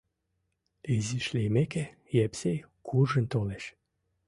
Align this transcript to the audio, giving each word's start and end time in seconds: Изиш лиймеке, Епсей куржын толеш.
Изиш 0.95 1.25
лиймеке, 1.33 1.85
Епсей 2.25 2.57
куржын 2.85 3.25
толеш. 3.31 3.65